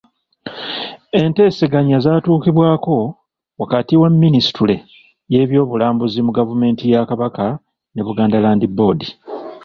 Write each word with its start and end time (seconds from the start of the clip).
Enteeseganya 1.21 1.97
zaatuukibwako 2.05 2.95
wakati 3.61 3.93
wa 4.01 4.09
minisitule 4.21 4.75
y’ebyobulambuzi 5.33 6.19
mu 6.25 6.31
gavumenti 6.37 6.83
ya 6.93 7.01
Kabaka 7.09 7.45
ne 7.93 8.01
Buganda 8.07 8.37
Land 8.43 8.63
Board. 8.77 9.01